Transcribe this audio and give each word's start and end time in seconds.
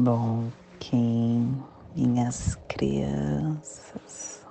Bom, 0.00 0.52
Kim, 0.78 1.60
minhas 1.96 2.54
crianças. 2.68 4.46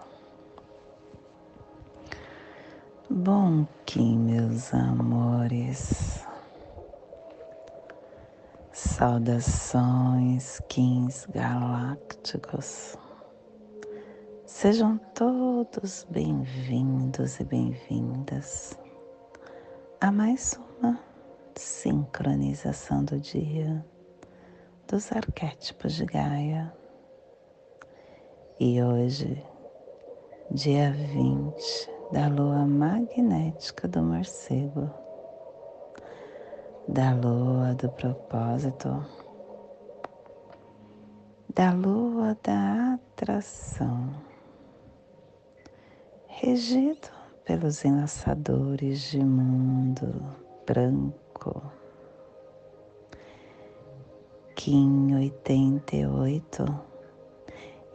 Bom, 3.09 3.65
Kim, 3.85 4.19
meus 4.19 4.73
amores. 4.73 6.27
Saudações, 8.73 10.59
Kings 10.67 11.25
galácticos. 11.31 12.97
Sejam 14.45 14.97
todos 15.15 16.05
bem-vindos 16.09 17.39
e 17.39 17.45
bem-vindas 17.45 18.77
a 20.01 20.11
mais 20.11 20.59
uma 20.81 20.99
sincronização 21.55 23.05
do 23.05 23.17
dia 23.17 23.85
dos 24.87 25.11
arquétipos 25.11 25.93
de 25.93 26.05
Gaia. 26.05 26.73
E 28.57 28.81
hoje, 28.81 29.43
dia 30.49 30.91
20 30.91 31.89
da 32.13 32.29
lua 32.29 32.65
magnética 32.65 33.85
do 33.87 34.01
morcego, 34.01 34.89
da 36.87 37.13
lua 37.13 37.73
do 37.73 37.89
propósito, 37.89 39.05
da 41.53 41.73
lua 41.73 42.37
da 42.41 42.93
atração, 42.93 44.09
regido 46.27 47.09
pelos 47.43 47.83
enlaçadores 47.83 49.01
de 49.01 49.19
mundo 49.19 50.33
branco. 50.65 51.76
Kim 54.67 55.15
88, 55.15 56.65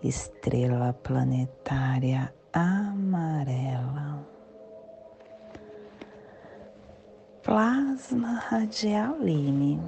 estrela 0.03 0.95
planetária 0.95 2.33
amarela. 2.51 4.27
Plasma 7.43 8.39
radial 8.49 9.19
Lime. 9.21 9.83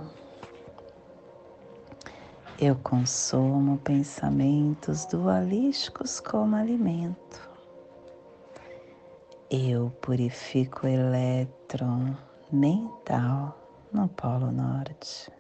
Eu 2.61 2.77
consumo 2.77 3.79
pensamentos 3.79 5.07
dualísticos 5.07 6.21
como 6.21 6.55
alimento. 6.55 7.49
Eu 9.51 9.91
purifico 10.03 10.87
o 10.87 10.91
elétron 10.91 12.15
mental 12.53 13.59
no 13.91 14.07
Polo 14.09 14.53
Norte. 14.53 15.33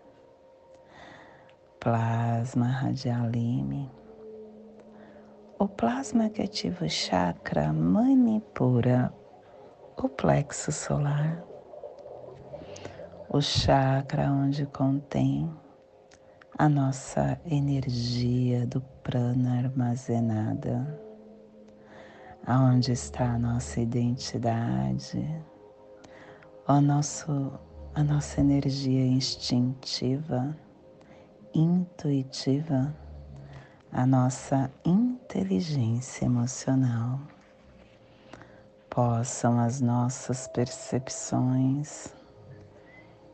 Plasma 1.84 2.66
radial 2.66 3.28
Lime 3.28 3.90
o 5.59 5.69
plasma 5.69 6.31
que 6.31 6.41
ativa 6.41 6.86
o 6.86 6.88
chakra 6.88 7.75
manipura 7.75 9.12
o 9.98 10.09
plexo 10.09 10.72
solar, 10.72 11.44
o 13.28 13.38
chakra 13.41 14.31
onde 14.31 14.64
contém 14.64 15.54
a 16.59 16.70
nossa 16.70 17.38
energia 17.44 18.66
do 18.66 18.80
prana 19.03 19.59
armazenada, 19.59 20.98
aonde 22.47 22.92
está 22.92 23.34
a 23.34 23.38
nossa 23.38 23.78
identidade, 23.78 25.22
o 26.66 26.80
nosso, 26.80 27.53
a 27.94 28.03
nossa 28.03 28.41
energia 28.41 29.06
instintiva, 29.06 30.56
intuitiva 31.54 32.94
a 33.92 34.04
nossa 34.04 34.69
inteligência 34.84 36.25
emocional, 36.25 37.20
possam 38.91 39.60
as 39.60 39.81
nossas 39.81 40.48
percepções 40.48 42.12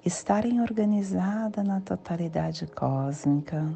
estarem 0.04 0.60
organizadas 0.60 1.66
na 1.66 1.80
totalidade 1.80 2.66
cósmica, 2.66 3.72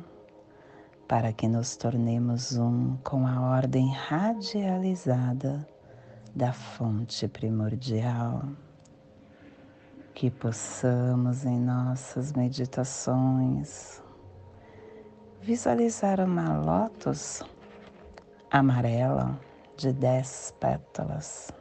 para 1.08 1.32
que 1.32 1.48
nos 1.48 1.74
tornemos 1.74 2.54
um 2.56 2.98
com 2.98 3.26
a 3.26 3.40
ordem 3.40 3.90
radializada 3.90 5.66
da 6.34 6.52
fonte 6.52 7.26
primordial. 7.28 8.42
Que 10.14 10.30
possamos 10.30 11.46
em 11.46 11.58
nossas 11.58 12.32
meditações 12.32 14.03
visualizar 15.44 16.20
uma 16.20 16.56
lótus 16.56 17.42
amarela 18.50 19.38
de 19.76 19.92
dez 19.92 20.54
pétalas. 20.58 21.52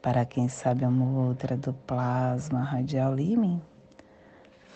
Para 0.00 0.24
quem 0.24 0.48
sabe 0.48 0.86
a 0.86 0.90
mudra 0.90 1.58
do 1.58 1.74
plasma 1.74 2.62
radial 2.62 3.14
Lime, 3.14 3.62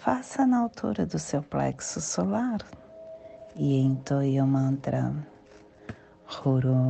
faça 0.02 0.46
na 0.46 0.58
altura 0.58 1.06
do 1.06 1.18
seu 1.18 1.42
plexo 1.42 1.98
solar 2.02 2.58
e 3.56 3.80
entoie 3.80 4.38
o 4.38 4.46
mantra 4.46 5.10
Hurum. 6.44 6.84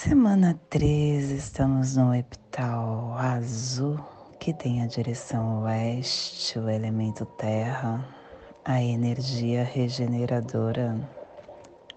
Semana 0.00 0.56
13, 0.70 1.34
estamos 1.34 1.96
no 1.96 2.14
epital 2.14 3.18
azul, 3.18 3.98
que 4.38 4.54
tem 4.54 4.80
a 4.80 4.86
direção 4.86 5.64
oeste, 5.64 6.56
o 6.56 6.70
elemento 6.70 7.26
terra, 7.26 8.06
a 8.64 8.80
energia 8.80 9.64
regeneradora, 9.64 10.96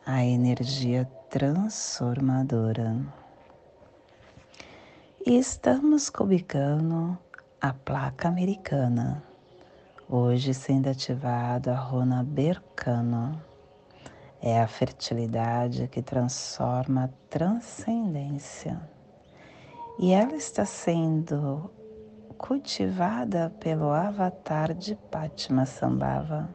a 0.04 0.26
energia 0.26 1.06
transformadora. 1.30 2.98
E 5.24 5.38
estamos 5.38 6.10
cubicando 6.10 7.16
a 7.62 7.72
placa 7.72 8.28
americana, 8.30 9.22
hoje 10.10 10.56
sendo 10.56 10.90
ativada 10.90 11.74
a 11.74 11.80
runa 11.80 12.24
Bercano 12.24 13.51
é 14.42 14.60
a 14.60 14.68
fertilidade 14.68 15.88
que 15.88 16.02
transforma 16.02 17.04
a 17.04 17.10
transcendência. 17.30 18.82
E 20.00 20.12
ela 20.12 20.36
está 20.36 20.66
sendo 20.66 21.70
cultivada 22.38 23.54
pelo 23.60 23.92
avatar 23.92 24.74
de 24.74 24.96
Patma 24.96 25.66
Sambhava. 25.66 26.50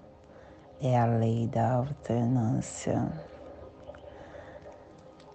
É 0.80 0.98
a 0.98 1.06
lei 1.06 1.46
da 1.46 1.74
alternância. 1.74 3.12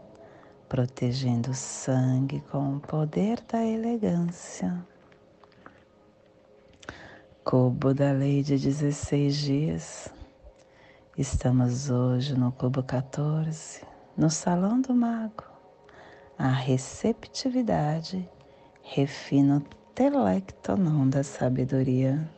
protegendo 0.69 1.50
o 1.50 1.54
sangue 1.54 2.40
com 2.52 2.76
o 2.76 2.81
poder 2.81 3.40
da 3.50 3.66
elegância. 3.66 4.87
Cubo 7.42 7.92
da 7.92 8.12
lei 8.12 8.44
de 8.44 8.56
16 8.58 9.37
dias. 9.37 10.08
Estamos 11.19 11.90
hoje 11.90 12.38
no 12.38 12.52
cubo 12.52 12.84
14, 12.84 13.84
no 14.16 14.31
Salão 14.31 14.81
do 14.81 14.94
Mago. 14.94 15.42
A 16.38 16.50
receptividade 16.50 18.31
refina 18.84 19.56
o 19.56 19.60
telectonon 19.92 21.08
da 21.08 21.25
sabedoria. 21.25 22.31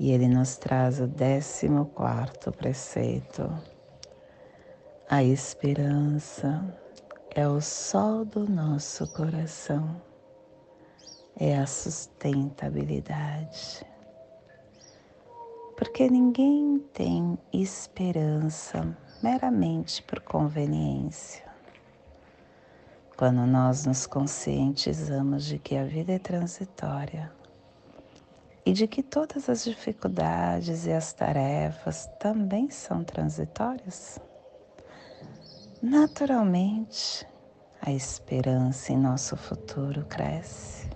E 0.00 0.10
ele 0.12 0.28
nos 0.28 0.56
traz 0.56 0.98
o 0.98 1.06
décimo 1.06 1.84
quarto 1.84 2.50
preceito. 2.50 3.52
A 5.06 5.22
esperança 5.22 6.64
é 7.34 7.46
o 7.46 7.60
sol 7.60 8.24
do 8.24 8.48
nosso 8.48 9.06
coração, 9.08 10.00
é 11.38 11.58
a 11.58 11.66
sustentabilidade. 11.66 13.84
Porque 15.76 16.08
ninguém 16.08 16.78
tem 16.94 17.38
esperança 17.52 18.96
meramente 19.22 20.02
por 20.04 20.20
conveniência. 20.20 21.44
Quando 23.18 23.46
nós 23.46 23.84
nos 23.84 24.06
conscientizamos 24.06 25.44
de 25.44 25.58
que 25.58 25.76
a 25.76 25.84
vida 25.84 26.12
é 26.12 26.18
transitória 26.18 27.38
e 28.64 28.72
de 28.72 28.86
que 28.86 29.02
todas 29.02 29.48
as 29.48 29.64
dificuldades 29.64 30.86
e 30.86 30.92
as 30.92 31.12
tarefas 31.12 32.08
também 32.18 32.70
são 32.70 33.02
transitórias, 33.02 34.20
naturalmente 35.82 37.26
a 37.80 37.90
esperança 37.90 38.92
em 38.92 38.98
nosso 38.98 39.36
futuro 39.36 40.04
cresce. 40.04 40.90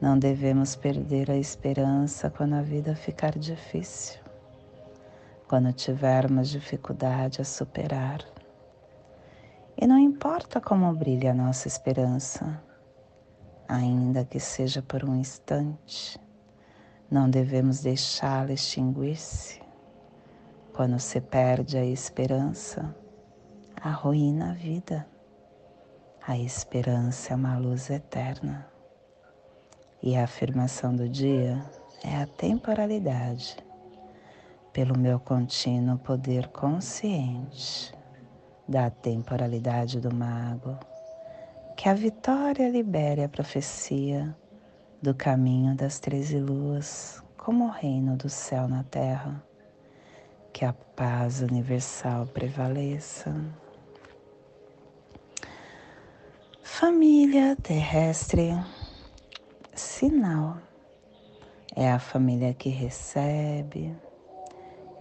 Não 0.00 0.18
devemos 0.18 0.76
perder 0.76 1.30
a 1.30 1.36
esperança 1.36 2.30
quando 2.30 2.54
a 2.54 2.62
vida 2.62 2.94
ficar 2.94 3.36
difícil, 3.36 4.20
quando 5.46 5.72
tivermos 5.72 6.48
dificuldade 6.48 7.40
a 7.40 7.44
superar. 7.44 8.20
E 9.76 9.86
não 9.86 9.98
importa 9.98 10.60
como 10.60 10.92
brilha 10.94 11.32
a 11.32 11.34
nossa 11.34 11.68
esperança, 11.68 12.62
ainda 13.68 14.24
que 14.24 14.40
seja 14.40 14.80
por 14.80 15.04
um 15.04 15.14
instante, 15.14 16.18
não 17.10 17.28
devemos 17.28 17.80
deixá-la 17.80 18.52
extinguir-se. 18.52 19.60
Quando 20.72 20.98
se 20.98 21.20
perde 21.20 21.76
a 21.76 21.84
esperança, 21.84 22.94
arruína 23.80 24.50
a 24.50 24.54
vida. 24.54 25.06
A 26.26 26.38
esperança 26.38 27.32
é 27.32 27.36
uma 27.36 27.58
luz 27.58 27.90
eterna. 27.90 28.66
E 30.02 30.16
a 30.16 30.24
afirmação 30.24 30.94
do 30.94 31.08
dia 31.08 31.62
é 32.04 32.16
a 32.22 32.26
temporalidade, 32.26 33.56
pelo 34.72 34.96
meu 34.96 35.18
contínuo 35.18 35.98
poder 35.98 36.48
consciente 36.48 37.92
da 38.68 38.90
temporalidade 38.90 40.00
do 40.00 40.14
mago, 40.14 40.78
que 41.78 41.88
a 41.88 41.94
vitória 41.94 42.68
libere 42.68 43.22
a 43.22 43.28
profecia 43.28 44.36
do 45.00 45.14
caminho 45.14 45.76
das 45.76 46.00
treze 46.00 46.36
luas 46.36 47.22
como 47.36 47.66
o 47.66 47.70
reino 47.70 48.16
do 48.16 48.28
céu 48.28 48.66
na 48.66 48.82
terra, 48.82 49.40
que 50.52 50.64
a 50.64 50.72
paz 50.72 51.40
universal 51.40 52.26
prevaleça. 52.26 53.32
Família 56.60 57.54
terrestre, 57.62 58.60
sinal. 59.72 60.58
É 61.76 61.92
a 61.92 62.00
família 62.00 62.52
que 62.54 62.70
recebe, 62.70 63.96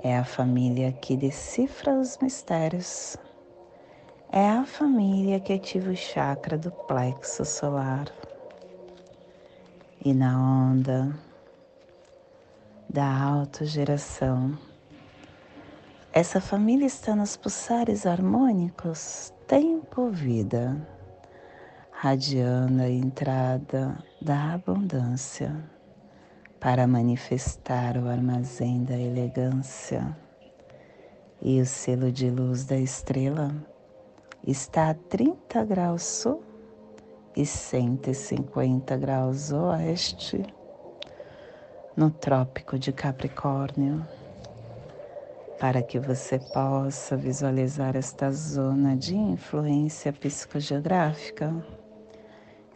é 0.03 0.15
a 0.15 0.23
família 0.23 0.91
que 0.91 1.18
decifra 1.18 1.94
os 1.94 2.19
mistérios, 2.19 3.18
é 4.31 4.50
a 4.50 4.65
família 4.65 5.39
que 5.39 5.53
ativa 5.53 5.91
o 5.91 5.95
chakra 5.95 6.57
do 6.57 6.71
plexo 6.71 7.45
solar. 7.45 8.12
E 10.03 10.13
na 10.13 10.38
onda 10.38 11.18
da 12.89 13.09
autogeração, 13.24 14.57
essa 16.12 16.41
família 16.41 16.85
está 16.85 17.15
nos 17.15 17.38
pulsares 17.38 18.06
harmônicos 18.06 19.33
tempo-vida 19.47 20.75
radiando 22.00 22.83
a 22.83 22.89
entrada 22.89 23.97
da 24.21 24.53
abundância 24.53 25.56
para 26.59 26.85
manifestar 26.85 27.97
o 27.97 28.07
armazém 28.07 28.83
da 28.83 28.95
elegância. 28.95 30.15
E 31.41 31.59
o 31.59 31.65
selo 31.65 32.12
de 32.12 32.30
luz 32.30 32.65
da 32.65 32.77
estrela 32.77 33.51
está 34.45 34.89
a 34.89 34.93
30 34.93 35.63
graus 35.65 36.03
sul 36.03 36.43
e 37.35 37.45
150 37.45 38.97
graus 38.97 39.51
oeste, 39.51 40.45
no 41.95 42.11
Trópico 42.11 42.77
de 42.77 42.91
Capricórnio, 42.91 44.05
para 45.59 45.81
que 45.81 45.99
você 45.99 46.39
possa 46.39 47.15
visualizar 47.15 47.95
esta 47.95 48.31
zona 48.31 48.95
de 48.95 49.15
influência 49.15 50.13
psicogeográfica 50.13 51.53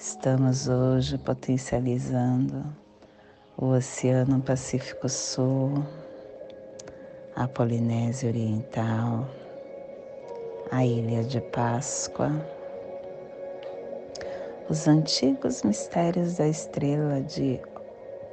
Estamos 0.03 0.67
hoje 0.67 1.15
potencializando 1.19 2.65
o 3.55 3.67
Oceano 3.67 4.41
Pacífico 4.41 5.07
Sul, 5.07 5.85
a 7.35 7.47
Polinésia 7.47 8.27
Oriental, 8.27 9.29
a 10.71 10.83
Ilha 10.85 11.23
de 11.25 11.41
Páscoa, 11.41 12.31
os 14.69 14.87
antigos 14.87 15.63
mistérios 15.63 16.37
da 16.37 16.47
estrela 16.47 17.21
de 17.21 17.59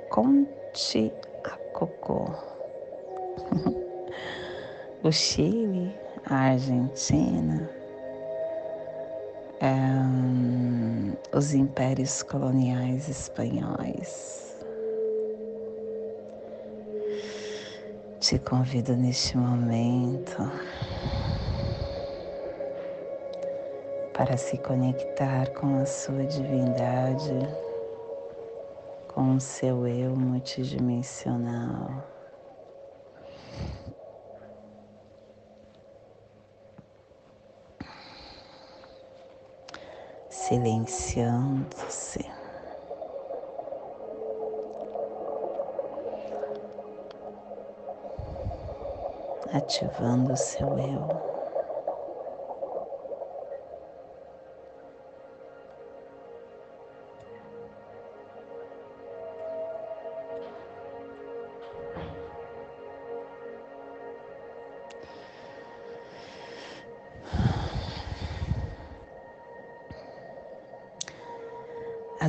Contiacocô, 0.09 1.11
o 5.03 5.11
Chile, 5.11 5.93
a 6.25 6.53
Argentina, 6.53 7.69
os 11.33 11.53
impérios 11.55 12.23
coloniais 12.23 13.09
espanhóis. 13.09 14.47
Te 18.21 18.39
convido 18.39 18.97
neste 18.97 19.37
momento 19.37 20.51
para 24.19 24.37
se 24.37 24.59
conectar 24.59 25.49
com 25.51 25.81
a 25.81 25.87
sua 25.87 26.25
divindade, 26.25 27.39
com 29.15 29.37
o 29.37 29.41
seu 29.41 29.87
eu 29.87 30.17
multidimensional. 30.17 32.05
silenciando-se. 40.29 42.25
Ativando 49.53 50.33
o 50.33 50.37
seu 50.37 50.79
eu. 50.79 51.28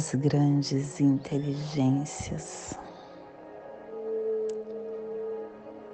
As 0.09 0.15
grandes 0.15 0.99
inteligências 0.99 2.73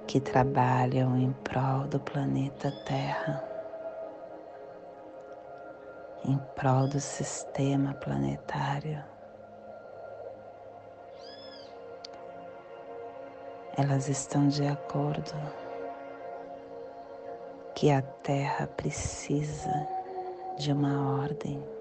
que 0.07 0.21
trabalham 0.21 1.17
em 1.17 1.33
prol 1.43 1.85
do 1.89 1.99
planeta 1.99 2.71
Terra, 2.85 3.43
em 6.23 6.37
prol 6.55 6.87
do 6.87 6.99
sistema 7.01 7.93
planetário. 7.95 9.03
Elas 13.75 14.07
estão 14.07 14.47
de 14.47 14.65
acordo 14.65 15.33
que 17.73 17.91
a 17.91 18.01
Terra 18.01 18.65
precisa 18.77 19.87
de 20.57 20.71
uma 20.71 21.19
ordem 21.21 21.74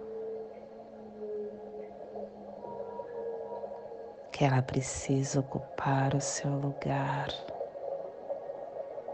que 4.34 4.44
ela 4.44 4.60
precisa 4.60 5.38
ocupar 5.38 6.12
o 6.12 6.20
seu 6.20 6.50
lugar 6.50 7.28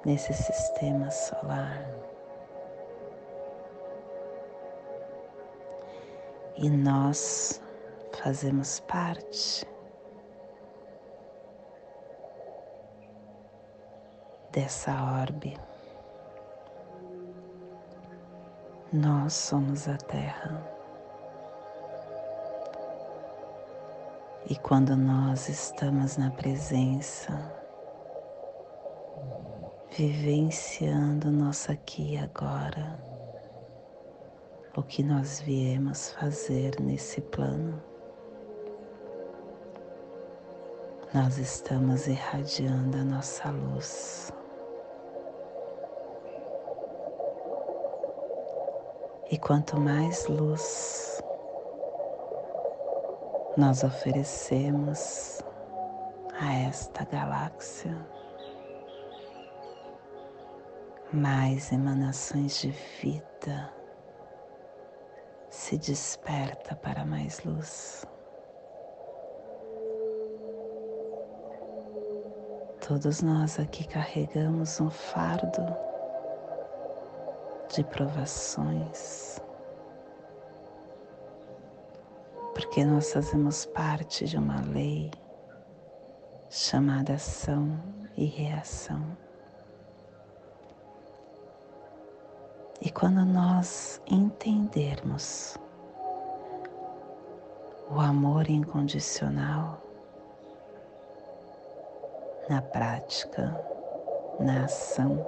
nesse 0.03 0.33
sistema 0.33 1.11
solar. 1.11 1.87
E 6.57 6.71
nós 6.71 7.61
fazemos 8.15 8.81
parte 8.81 9.67
dessa 14.50 14.91
orbe. 15.21 15.55
Nós 18.91 19.35
somos 19.35 19.87
a 19.87 19.99
Terra. 19.99 20.80
E 24.50 24.57
quando 24.57 24.97
nós 24.97 25.49
estamos 25.49 26.16
na 26.16 26.28
presença, 26.33 27.54
vivenciando 29.97 31.30
nosso 31.30 31.71
aqui 31.71 32.14
e 32.14 32.19
agora, 32.19 32.99
o 34.76 34.83
que 34.83 35.04
nós 35.04 35.40
viemos 35.40 36.11
fazer 36.14 36.73
nesse 36.80 37.21
plano, 37.21 37.80
nós 41.14 41.38
estamos 41.38 42.09
irradiando 42.09 42.99
a 42.99 43.04
nossa 43.04 43.50
luz. 43.50 44.33
E 49.30 49.38
quanto 49.38 49.78
mais 49.78 50.26
luz 50.26 51.10
nós 53.61 53.85
oferecemos 53.85 55.43
a 56.40 56.55
esta 56.55 57.05
galáxia, 57.05 57.95
mais 61.12 61.71
emanações 61.71 62.59
de 62.59 62.71
vida 62.71 63.71
se 65.50 65.76
desperta 65.76 66.75
para 66.75 67.05
mais 67.05 67.45
luz. 67.45 68.07
Todos 72.81 73.21
nós 73.21 73.61
aqui 73.61 73.87
carregamos 73.87 74.81
um 74.81 74.88
fardo 74.88 75.76
de 77.75 77.85
provações, 77.85 79.30
porque 82.71 82.85
nós 82.85 83.12
fazemos 83.12 83.67
parte 83.67 84.27
de 84.27 84.37
uma 84.39 84.61
lei 84.61 85.11
chamada 86.49 87.15
ação 87.15 87.77
e 88.17 88.27
reação. 88.27 89.05
E 92.81 92.89
quando 92.89 93.25
nós 93.25 94.00
entendermos 94.07 95.59
o 97.91 97.99
amor 97.99 98.49
incondicional 98.49 99.83
na 102.49 102.62
prática, 102.62 103.53
na 104.39 104.67
ação, 104.67 105.27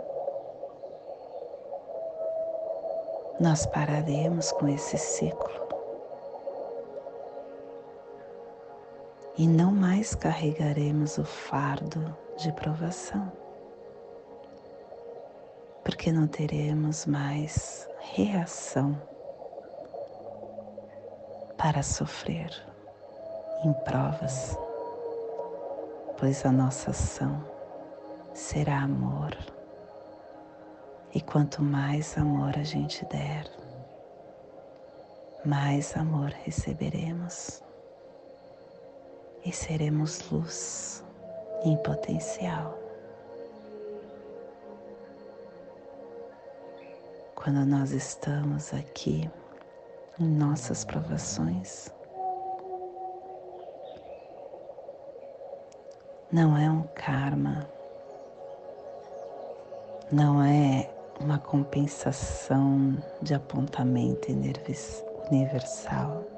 nós 3.40 3.66
pararemos 3.66 4.52
com 4.52 4.68
esse 4.68 4.96
ciclo 4.96 5.71
e 9.36 9.46
não 9.46 9.72
mais 9.72 10.14
carregaremos 10.14 11.16
o 11.16 11.24
fardo 11.24 12.14
de 12.36 12.52
provação, 12.52 13.32
porque 15.82 16.12
não 16.12 16.26
teremos 16.26 17.06
mais 17.06 17.88
reação 18.14 19.00
para 21.56 21.82
sofrer 21.82 22.50
em 23.64 23.72
provas, 23.84 24.56
pois 26.18 26.44
a 26.44 26.52
nossa 26.52 26.90
ação 26.90 27.42
será 28.34 28.82
amor. 28.82 29.36
E 31.14 31.20
quanto 31.20 31.62
mais 31.62 32.16
amor 32.16 32.56
a 32.56 32.62
gente 32.62 33.04
der, 33.06 33.46
mais 35.44 35.96
amor 35.96 36.30
receberemos 36.44 37.61
e 39.44 39.52
seremos 39.52 40.30
luz 40.30 41.04
em 41.64 41.76
potencial. 41.78 42.78
Quando 47.34 47.66
nós 47.66 47.90
estamos 47.90 48.72
aqui 48.72 49.28
em 50.18 50.24
nossas 50.24 50.84
provações, 50.84 51.90
não 56.30 56.56
é 56.56 56.70
um 56.70 56.84
karma, 56.94 57.68
não 60.10 60.42
é 60.42 60.88
uma 61.20 61.38
compensação 61.38 62.96
de 63.20 63.34
apontamento 63.34 64.30
universal. 65.30 66.31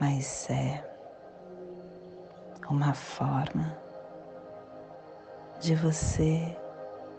Mas 0.00 0.48
é 0.50 0.82
uma 2.68 2.94
forma 2.94 3.76
de 5.60 5.74
você 5.74 6.56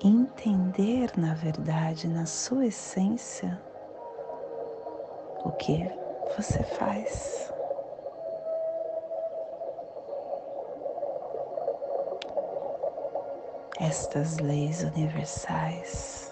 entender, 0.04 1.12
na 1.16 1.36
verdade, 1.36 2.08
na 2.08 2.26
sua 2.26 2.66
essência, 2.66 3.62
o 5.46 5.52
que 5.52 5.88
você 6.36 6.64
faz. 6.64 7.52
estas 13.82 14.38
leis 14.38 14.84
universais. 14.84 16.32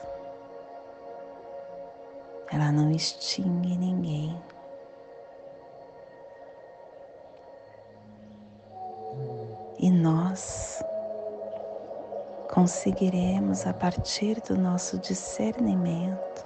Ela 2.51 2.71
não 2.71 2.91
extingue 2.91 3.75
ninguém. 3.75 4.39
E 9.81 9.89
nós 9.89 10.83
conseguiremos, 12.53 13.65
a 13.65 13.73
partir 13.73 14.41
do 14.41 14.57
nosso 14.57 14.99
discernimento, 14.99 16.45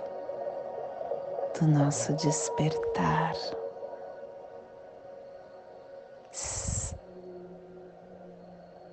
do 1.60 1.66
nosso 1.66 2.14
despertar, 2.14 3.34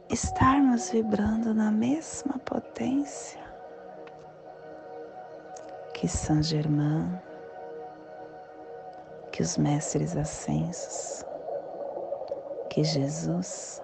estarmos 0.09 0.89
vibrando 0.89 1.53
na 1.53 1.71
mesma 1.71 2.39
potência 2.39 3.41
que 5.93 6.09
Saint 6.09 6.43
Germain, 6.43 7.21
que 9.31 9.43
os 9.43 9.59
mestres 9.59 10.17
ascensos, 10.17 11.27
que 12.71 12.83
Jesus, 12.83 13.83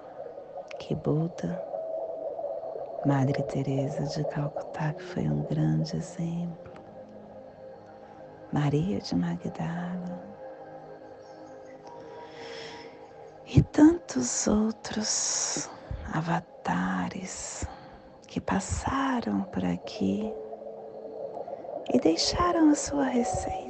que 0.78 0.94
Buda, 0.94 1.62
Madre 3.04 3.42
Teresa 3.44 4.04
de 4.04 4.24
Calcutá, 4.28 4.92
que 4.92 5.02
foi 5.02 5.28
um 5.28 5.42
grande 5.44 5.96
exemplo, 5.96 6.72
Maria 8.52 9.00
de 9.00 9.14
Magdala 9.14 10.36
e 13.46 13.62
tantos 13.62 14.46
outros 14.46 15.70
avatares 16.12 17.66
que 18.26 18.40
passaram 18.40 19.42
por 19.44 19.64
aqui 19.64 20.32
e 21.92 21.98
deixaram 22.00 22.70
a 22.70 22.74
sua 22.74 23.04
receita. 23.04 23.66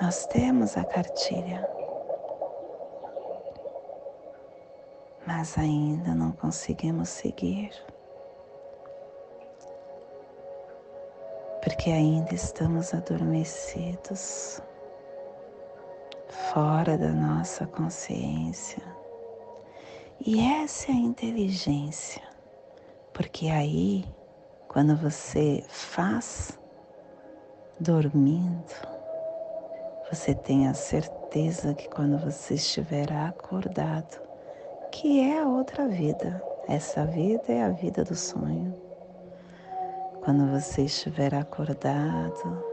Nós 0.00 0.26
temos 0.26 0.76
a 0.76 0.84
cartilha, 0.84 1.68
mas 5.26 5.58
ainda 5.58 6.14
não 6.14 6.30
conseguimos 6.32 7.08
seguir. 7.08 7.70
Porque 11.62 11.90
ainda 11.90 12.32
estamos 12.32 12.94
adormecidos, 12.94 14.62
fora 16.52 16.96
da 16.96 17.10
nossa 17.10 17.66
consciência. 17.66 18.82
E 20.24 20.40
essa 20.40 20.92
é 20.92 20.94
a 20.94 20.98
inteligência. 20.98 22.22
Porque 23.12 23.48
aí, 23.48 24.04
quando 24.68 24.96
você 24.96 25.64
faz 25.68 26.58
dormindo, 27.80 28.72
você 30.10 30.34
tem 30.34 30.68
a 30.68 30.74
certeza 30.74 31.74
que 31.74 31.88
quando 31.88 32.16
você 32.16 32.54
estiver 32.54 33.12
acordado, 33.12 34.25
que 34.96 35.20
é 35.20 35.40
a 35.40 35.46
outra 35.46 35.86
vida, 35.86 36.42
essa 36.66 37.04
vida 37.04 37.52
é 37.52 37.62
a 37.62 37.68
vida 37.68 38.02
do 38.02 38.14
sonho. 38.14 38.72
Quando 40.24 40.50
você 40.50 40.84
estiver 40.84 41.34
acordado, 41.34 42.64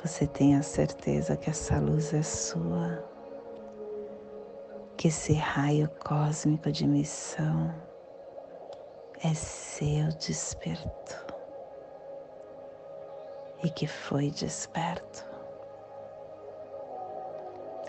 você 0.00 0.28
tem 0.28 0.54
a 0.54 0.62
certeza 0.62 1.36
que 1.36 1.50
essa 1.50 1.80
luz 1.80 2.14
é 2.14 2.22
sua, 2.22 3.04
que 4.96 5.08
esse 5.08 5.32
raio 5.32 5.90
cósmico 6.04 6.70
de 6.70 6.86
missão 6.86 7.74
é 9.24 9.34
seu 9.34 10.06
desperto 10.24 11.34
e 13.64 13.70
que 13.70 13.88
foi 13.88 14.30
desperto. 14.30 15.26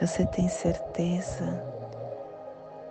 Você 0.02 0.26
tem 0.26 0.50
certeza 0.50 1.77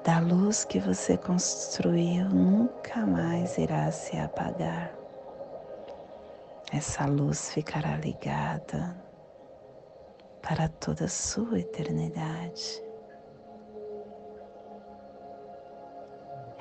da 0.06 0.20
luz 0.20 0.64
que 0.64 0.78
você 0.78 1.16
construiu 1.16 2.28
nunca 2.28 3.04
mais 3.04 3.58
irá 3.58 3.90
se 3.90 4.16
apagar. 4.16 4.94
Essa 6.72 7.06
luz 7.06 7.50
ficará 7.52 7.96
ligada 7.96 8.96
para 10.40 10.68
toda 10.68 11.06
a 11.06 11.08
sua 11.08 11.58
eternidade. 11.58 12.80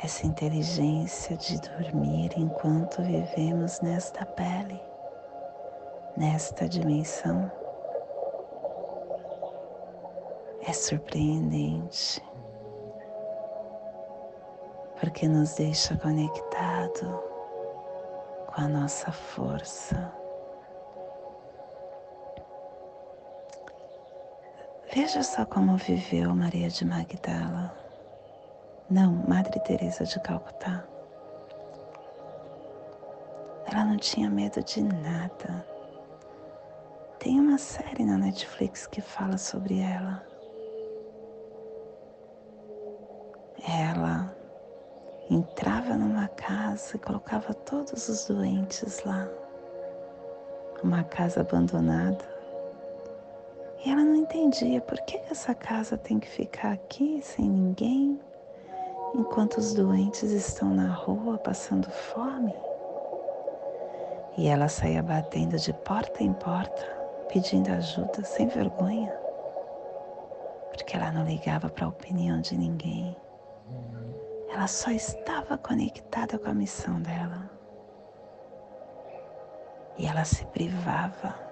Essa 0.03 0.25
inteligência 0.25 1.37
de 1.37 1.61
dormir 1.61 2.31
enquanto 2.35 3.03
vivemos 3.03 3.79
nesta 3.81 4.25
pele, 4.25 4.81
nesta 6.17 6.67
dimensão, 6.67 7.51
é 10.67 10.73
surpreendente, 10.73 12.23
porque 15.05 15.27
nos 15.27 15.53
deixa 15.53 15.95
conectado 15.97 17.23
com 18.47 18.59
a 18.59 18.67
nossa 18.67 19.11
força. 19.11 20.11
Veja 24.91 25.21
só 25.21 25.45
como 25.45 25.77
viveu 25.77 26.33
Maria 26.33 26.69
de 26.69 26.83
Magdala. 26.83 27.71
Não, 28.89 29.11
Madre 29.27 29.59
Teresa 29.59 30.05
de 30.05 30.19
Calcutá. 30.21 30.83
Ela 33.71 33.85
não 33.85 33.97
tinha 33.97 34.27
medo 34.27 34.63
de 34.63 34.81
nada. 34.81 35.67
Tem 37.19 37.39
uma 37.39 37.59
série 37.59 38.03
na 38.03 38.17
Netflix 38.17 38.87
que 38.87 39.01
fala 39.01 39.37
sobre 39.37 39.77
ela. 39.81 40.25
Ela 43.67 44.34
entrava 45.29 45.95
numa 45.95 46.27
casa 46.27 46.95
e 46.95 46.99
colocava 46.99 47.53
todos 47.53 48.07
os 48.07 48.25
doentes 48.25 49.03
lá. 49.03 49.27
Uma 50.83 51.03
casa 51.03 51.41
abandonada. 51.41 52.23
E 53.83 53.89
ela 53.89 54.03
não 54.03 54.15
entendia 54.15 54.81
por 54.81 54.99
que 55.01 55.17
essa 55.29 55.53
casa 55.55 55.97
tem 55.97 56.19
que 56.19 56.27
ficar 56.27 56.73
aqui 56.73 57.21
sem 57.23 57.49
ninguém, 57.49 58.19
enquanto 59.15 59.57
os 59.57 59.73
doentes 59.73 60.31
estão 60.31 60.69
na 60.69 60.91
rua 60.93 61.37
passando 61.37 61.89
fome. 61.89 62.53
E 64.37 64.47
ela 64.47 64.67
saía 64.67 65.01
batendo 65.01 65.57
de 65.57 65.71
porta 65.73 66.23
em 66.23 66.33
porta, 66.33 66.83
pedindo 67.31 67.69
ajuda 67.71 68.23
sem 68.23 68.47
vergonha, 68.47 69.11
porque 70.71 70.95
ela 70.95 71.11
não 71.11 71.25
ligava 71.25 71.69
para 71.69 71.85
a 71.85 71.89
opinião 71.89 72.41
de 72.41 72.57
ninguém. 72.57 73.15
Ela 74.49 74.67
só 74.67 74.91
estava 74.91 75.57
conectada 75.57 76.37
com 76.39 76.49
a 76.49 76.53
missão 76.53 77.01
dela. 77.01 77.49
E 79.97 80.05
ela 80.05 80.25
se 80.25 80.45
privava 80.47 81.45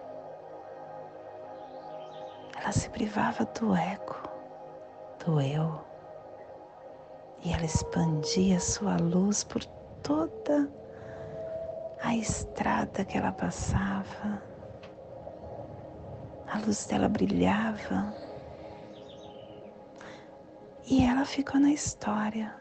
ela 2.63 2.71
se 2.71 2.89
privava 2.89 3.43
do 3.43 3.75
ego, 3.75 4.15
do 5.25 5.41
eu, 5.41 5.82
e 7.43 7.51
ela 7.51 7.65
expandia 7.65 8.58
sua 8.58 8.95
luz 8.95 9.43
por 9.43 9.65
toda 10.01 10.71
a 12.01 12.15
estrada 12.15 13.03
que 13.03 13.17
ela 13.17 13.34
passava. 13.34 14.41
A 16.47 16.58
luz 16.60 16.86
dela 16.86 17.10
brilhava 17.10 18.13
e 20.86 21.03
ela 21.03 21.25
ficou 21.25 21.60
na 21.60 21.71
história, 21.71 22.56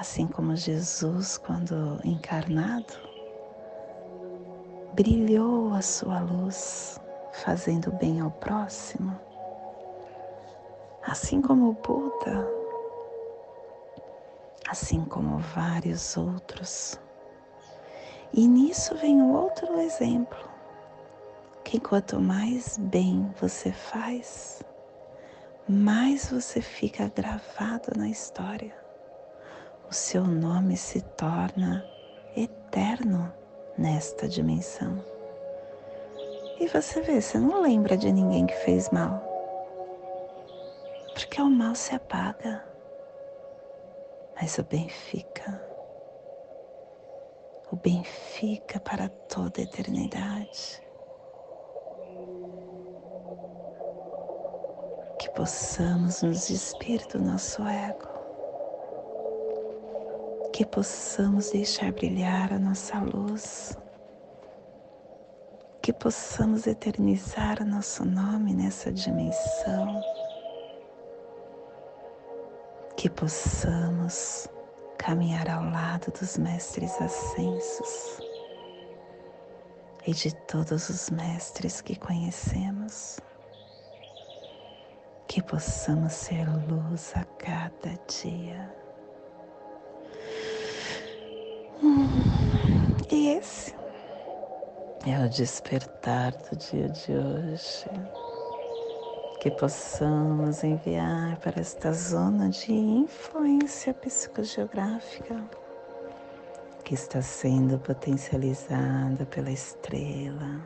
assim 0.00 0.26
como 0.26 0.56
Jesus, 0.56 1.36
quando 1.36 2.00
encarnado, 2.02 2.94
brilhou 4.94 5.74
a 5.74 5.82
sua 5.82 6.20
luz 6.20 6.98
fazendo 7.44 7.92
bem 7.92 8.18
ao 8.18 8.30
próximo, 8.30 9.14
assim 11.02 11.42
como 11.42 11.68
o 11.68 11.72
Buda, 11.74 12.48
assim 14.70 15.04
como 15.04 15.36
vários 15.36 16.16
outros. 16.16 16.98
E 18.32 18.48
nisso 18.48 18.94
vem 18.96 19.20
um 19.20 19.34
outro 19.34 19.78
exemplo, 19.80 20.48
que 21.62 21.78
quanto 21.78 22.18
mais 22.18 22.78
bem 22.78 23.30
você 23.38 23.70
faz, 23.70 24.62
mais 25.68 26.30
você 26.30 26.62
fica 26.62 27.12
gravado 27.14 27.92
na 27.94 28.08
história. 28.08 28.80
O 29.90 29.92
seu 29.92 30.24
nome 30.24 30.76
se 30.76 31.00
torna 31.00 31.84
eterno 32.36 33.34
nesta 33.76 34.28
dimensão. 34.28 35.04
E 36.60 36.68
você 36.68 37.00
vê, 37.00 37.20
você 37.20 37.40
não 37.40 37.60
lembra 37.60 37.96
de 37.96 38.12
ninguém 38.12 38.46
que 38.46 38.54
fez 38.54 38.88
mal. 38.90 39.20
Porque 41.12 41.42
o 41.42 41.50
mal 41.50 41.74
se 41.74 41.92
apaga, 41.92 42.64
mas 44.40 44.58
o 44.58 44.62
bem 44.62 44.88
fica. 44.88 45.60
O 47.72 47.74
bem 47.74 48.04
fica 48.04 48.78
para 48.78 49.08
toda 49.08 49.60
a 49.60 49.64
eternidade. 49.64 50.80
Que 55.18 55.28
possamos 55.30 56.22
nos 56.22 56.46
despir 56.46 57.04
do 57.08 57.20
nosso 57.20 57.66
ego. 57.66 58.09
Que 60.60 60.66
possamos 60.66 61.52
deixar 61.52 61.90
brilhar 61.90 62.52
a 62.52 62.58
nossa 62.58 62.98
luz. 62.98 63.74
Que 65.80 65.90
possamos 65.90 66.66
eternizar 66.66 67.62
o 67.62 67.64
nosso 67.64 68.04
nome 68.04 68.52
nessa 68.52 68.92
dimensão, 68.92 70.02
que 72.94 73.08
possamos 73.08 74.48
caminhar 74.98 75.48
ao 75.48 75.64
lado 75.64 76.12
dos 76.20 76.36
mestres 76.36 76.92
ascensos 77.00 78.20
e 80.06 80.12
de 80.12 80.34
todos 80.44 80.90
os 80.90 81.08
mestres 81.08 81.80
que 81.80 81.96
conhecemos, 81.96 83.18
que 85.26 85.42
possamos 85.42 86.12
ser 86.12 86.46
luz 86.68 87.14
a 87.16 87.24
cada 87.24 87.98
dia. 88.06 88.79
E 93.10 93.28
esse 93.28 93.74
é 95.06 95.24
o 95.24 95.28
despertar 95.28 96.32
do 96.32 96.56
dia 96.56 96.88
de 96.88 97.12
hoje. 97.12 97.90
Que 99.40 99.50
possamos 99.50 100.62
enviar 100.62 101.38
para 101.38 101.60
esta 101.60 101.92
zona 101.92 102.50
de 102.50 102.72
influência 102.72 103.94
psicogeográfica 103.94 105.42
que 106.84 106.94
está 106.94 107.22
sendo 107.22 107.78
potencializada 107.78 109.24
pela 109.26 109.50
estrela, 109.50 110.60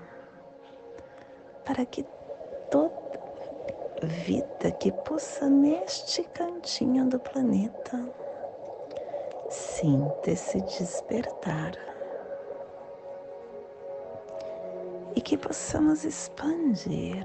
para 1.65 1.87
que 1.87 2.05
toda 2.71 3.05
vida 4.03 4.73
que 4.73 4.91
possa 4.91 5.49
neste 5.49 6.25
cantinho 6.25 7.07
do 7.09 7.21
planeta 7.21 8.24
sinta 9.55 10.33
esse 10.33 10.61
despertar 10.63 11.73
e 15.15 15.21
que 15.21 15.39
possamos 15.39 16.05
expandir 16.05 17.25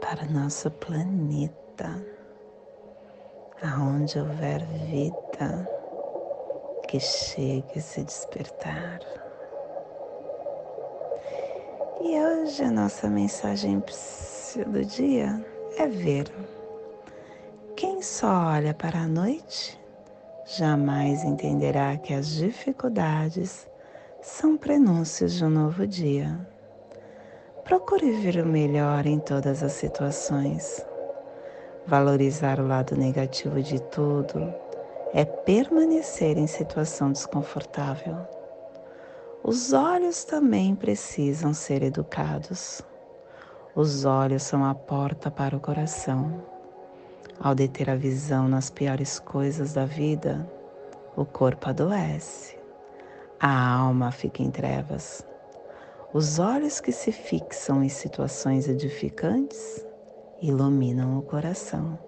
para 0.00 0.26
nosso 0.26 0.70
planeta, 0.72 2.04
aonde 3.62 4.18
houver 4.18 4.62
vida, 4.66 5.68
que 6.86 7.00
chegue 7.00 7.78
esse 7.78 8.04
despertar. 8.04 9.00
E 12.02 12.20
hoje 12.20 12.62
a 12.62 12.70
nossa 12.70 13.08
mensagem 13.08 13.82
do 14.66 14.84
dia 14.84 15.42
é 15.78 15.86
ver. 15.86 16.30
Quem 17.74 18.02
só 18.02 18.52
olha 18.52 18.74
para 18.74 18.98
a 18.98 19.08
noite 19.08 19.82
jamais 20.46 21.24
entenderá 21.24 21.96
que 21.96 22.12
as 22.12 22.28
dificuldades 22.28 23.66
são 24.20 24.56
prenúncios 24.56 25.34
de 25.34 25.44
um 25.44 25.50
novo 25.50 25.86
dia. 25.86 26.38
Procure 27.64 28.10
ver 28.12 28.44
o 28.44 28.46
melhor 28.46 29.06
em 29.06 29.18
todas 29.18 29.62
as 29.62 29.72
situações. 29.72 30.84
Valorizar 31.86 32.60
o 32.60 32.66
lado 32.66 32.96
negativo 32.96 33.62
de 33.62 33.80
tudo 33.82 34.52
é 35.12 35.24
permanecer 35.24 36.36
em 36.36 36.46
situação 36.46 37.12
desconfortável. 37.12 38.16
Os 39.42 39.72
olhos 39.72 40.24
também 40.24 40.74
precisam 40.74 41.52
ser 41.52 41.82
educados. 41.82 42.82
Os 43.74 44.04
olhos 44.04 44.42
são 44.42 44.64
a 44.64 44.74
porta 44.74 45.30
para 45.30 45.56
o 45.56 45.60
coração. 45.60 46.53
Ao 47.40 47.54
deter 47.54 47.90
a 47.90 47.96
visão 47.96 48.48
nas 48.48 48.70
piores 48.70 49.18
coisas 49.18 49.72
da 49.72 49.84
vida, 49.84 50.48
o 51.16 51.24
corpo 51.24 51.68
adoece, 51.68 52.56
a 53.38 53.76
alma 53.76 54.10
fica 54.10 54.42
em 54.42 54.50
trevas 54.50 55.24
os 56.14 56.38
olhos 56.38 56.78
que 56.78 56.92
se 56.92 57.10
fixam 57.10 57.82
em 57.82 57.88
situações 57.88 58.68
edificantes 58.68 59.84
iluminam 60.40 61.18
o 61.18 61.22
coração, 61.22 61.98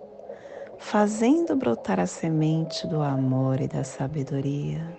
fazendo 0.79 1.57
brotar 1.57 1.99
a 1.99 2.07
semente 2.07 2.87
do 2.87 3.03
amor 3.03 3.61
e 3.61 3.67
da 3.67 3.83
sabedoria. 3.83 4.97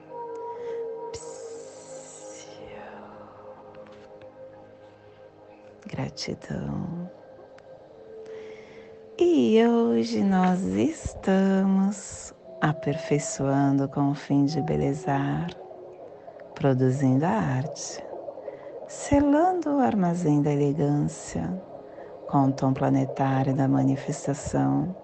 Gratidão. 5.85 7.09
E 9.19 9.65
hoje 9.65 10.23
nós 10.23 10.61
estamos 10.63 12.33
aperfeiçoando 12.61 13.87
com 13.89 14.11
o 14.11 14.15
fim 14.15 14.45
de 14.45 14.61
belezar, 14.61 15.49
produzindo 16.53 17.25
a 17.25 17.29
arte 17.29 18.07
selando 18.87 19.75
o 19.75 19.79
armazém 19.79 20.41
da 20.41 20.51
elegância 20.51 21.61
com 22.29 22.45
o 22.45 22.51
tom 22.51 22.73
planetário 22.73 23.53
da 23.53 23.67
manifestação, 23.67 24.95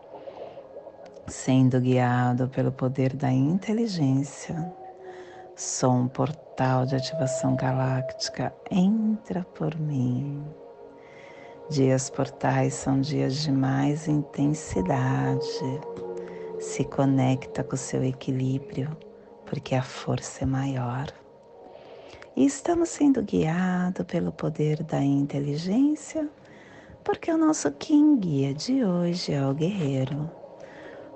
sendo 1.28 1.80
guiado 1.80 2.48
pelo 2.50 2.72
poder 2.72 3.14
da 3.14 3.32
inteligência. 3.32 4.74
Sou 5.56 5.92
um 5.92 6.08
portal 6.08 6.86
de 6.86 6.96
ativação 6.96 7.56
galáctica, 7.56 8.54
entra 8.72 9.46
por 9.54 9.78
mim. 9.78 10.44
Dias 11.74 12.08
portais 12.08 12.76
são 12.76 13.02
dias 13.02 13.38
de 13.38 13.52
mais 13.52 14.08
intensidade. 14.08 15.82
Se 16.60 16.84
conecta 16.84 17.64
com 17.64 17.74
o 17.74 17.78
seu 17.80 18.04
equilíbrio, 18.04 18.96
porque 19.44 19.74
a 19.74 19.82
força 19.82 20.44
é 20.44 20.46
maior 20.46 21.08
e 22.36 22.46
estamos 22.46 22.90
sendo 22.90 23.24
guiados 23.24 24.06
pelo 24.06 24.32
poder 24.32 24.84
da 24.84 25.02
inteligência, 25.02 26.30
porque 27.04 27.32
o 27.32 27.40
nosso 27.40 27.72
King 27.72 28.20
Guia 28.20 28.54
de 28.54 28.86
hoje 28.86 29.34
é 29.34 29.44
o 29.44 29.56
guerreiro. 29.56 30.30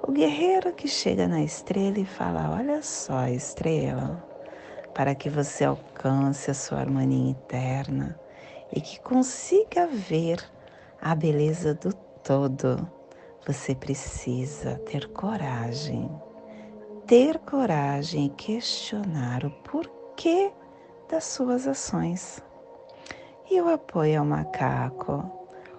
O 0.02 0.12
guerreiro 0.12 0.74
que 0.74 0.88
chega 0.88 1.28
na 1.28 1.44
estrela 1.44 2.00
e 2.00 2.06
fala: 2.06 2.58
Olha 2.58 2.82
só, 2.82 3.28
estrela, 3.28 4.28
para 4.96 5.14
que 5.14 5.30
você 5.30 5.66
alcance 5.66 6.50
a 6.50 6.56
sua 6.56 6.80
harmonia 6.80 7.30
interna 7.30 8.20
e 8.72 8.82
que 8.82 9.00
consiga 9.00 9.88
ver 9.88 10.44
a 11.02 11.16
beleza 11.16 11.74
do 11.74 11.94
todo, 11.94 12.90
você 13.46 13.74
precisa 13.74 14.78
ter 14.80 15.08
coragem. 15.10 16.10
Ter 17.06 17.40
coragem 17.40 18.26
e 18.26 18.30
questionar 18.30 19.46
o 19.46 19.52
porquê 19.64 20.52
das 21.10 21.24
suas 21.24 21.68
ações. 21.68 22.44
E 23.50 23.62
o 23.62 23.70
apoio 23.70 24.20
ao 24.20 24.26
macaco, 24.26 25.24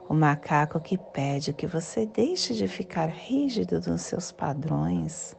o 0.08 0.14
macaco 0.14 0.80
que 0.80 0.96
pede 0.96 1.52
que 1.52 1.66
você 1.66 2.06
deixe 2.06 2.54
de 2.54 2.66
ficar 2.66 3.10
rígido 3.10 3.78
nos 3.86 4.02
seus 4.02 4.32
padrões, 4.32 5.36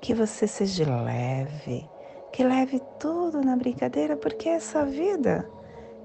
que 0.00 0.14
você 0.14 0.46
seja 0.46 1.02
leve, 1.02 1.86
que 2.32 2.42
leve 2.42 2.80
tudo 2.98 3.42
na 3.42 3.54
brincadeira, 3.54 4.16
porque 4.16 4.48
essa 4.48 4.86
vida 4.86 5.46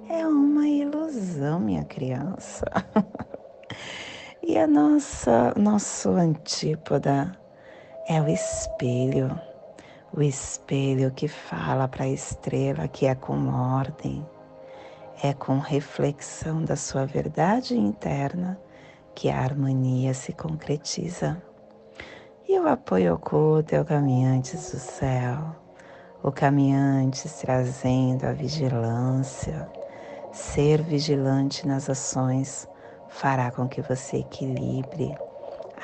é 0.10 0.26
uma 0.28 0.68
ilusão, 0.68 1.60
minha 1.60 1.84
criança. 1.84 2.66
e 4.42 4.58
a 4.58 4.68
nossa 4.68 5.54
nosso 5.56 6.10
antípoda 6.12 7.32
é 8.08 8.22
o 8.22 8.28
espelho 8.28 9.40
o 10.16 10.22
espelho 10.22 11.12
que 11.12 11.28
fala 11.28 11.88
para 11.88 12.04
a 12.04 12.10
estrela 12.10 12.88
que 12.88 13.08
é 13.08 13.16
com 13.16 13.48
ordem, 13.50 14.24
é 15.24 15.34
com 15.34 15.58
reflexão 15.58 16.64
da 16.64 16.76
sua 16.76 17.04
verdade 17.04 17.76
interna 17.76 18.60
que 19.16 19.30
a 19.30 19.40
harmonia 19.40 20.14
se 20.14 20.32
concretiza. 20.32 21.42
E 22.48 22.60
o 22.60 22.68
apoio 22.68 23.16
oculto 23.16 23.74
é 23.74 23.82
o 23.82 23.86
caminhantes 23.86 24.72
do 24.72 24.78
céu, 24.78 25.56
o 26.22 26.32
caminhantes 26.32 27.42
trazendo 27.42 28.26
a 28.26 28.34
vigilância. 28.34 29.68
Ser 30.34 30.82
vigilante 30.82 31.66
nas 31.66 31.90
ações 31.90 32.68
fará 33.08 33.52
com 33.52 33.68
que 33.68 33.82
você 33.82 34.18
equilibre 34.18 35.16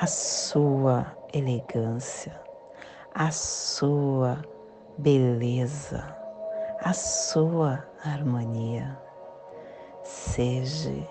a 0.01 0.07
sua 0.07 1.15
elegância 1.33 2.49
a 3.13 3.31
sua 3.31 4.41
beleza, 4.97 6.15
a 6.81 6.93
sua 6.93 7.83
harmonia. 8.03 8.97
Seja 10.03 11.07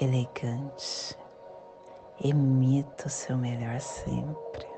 elegante, 0.00 1.18
emita 2.22 3.06
o 3.06 3.10
seu 3.10 3.36
melhor 3.36 3.80
sempre. 3.80 4.68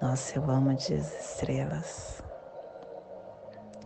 Nossa, 0.00 0.38
eu 0.38 0.50
amo 0.50 0.74
dias 0.74 1.12
estrelas. 1.20 2.22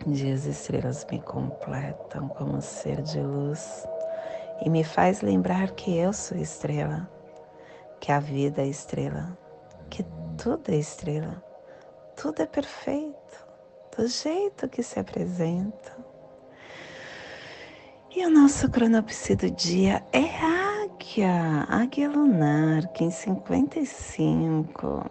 Dias 0.07 0.47
estrelas 0.47 1.07
me 1.13 1.21
completam 1.21 2.27
como 2.31 2.61
ser 2.61 3.01
de 3.03 3.21
luz 3.21 3.87
e 4.65 4.69
me 4.69 4.83
faz 4.83 5.21
lembrar 5.21 5.71
que 5.71 5.97
eu 5.97 6.13
sou 6.13 6.37
estrela, 6.37 7.09
que 8.01 8.11
a 8.11 8.19
vida 8.19 8.63
é 8.63 8.67
estrela, 8.67 9.39
que 9.89 10.05
tudo 10.37 10.73
é 10.73 10.75
estrela, 10.75 11.41
tudo 12.17 12.43
é 12.43 12.47
perfeito, 12.47 13.47
do 13.97 14.09
jeito 14.09 14.69
que 14.69 14.83
se 14.83 14.99
apresenta. 14.99 15.97
E 18.11 18.27
o 18.27 18.31
nosso 18.31 18.69
cronopse 18.69 19.37
do 19.37 19.53
dia 19.53 20.05
é 20.13 20.25
Águia, 20.83 21.65
Águia 21.69 22.11
Lunar, 22.11 22.89
que 22.89 23.05
em 23.05 23.11
55, 23.13 25.09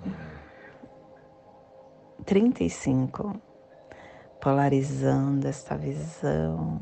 35, 2.26 3.51
polarizando 4.42 5.48
esta 5.48 5.78
visão. 5.78 6.82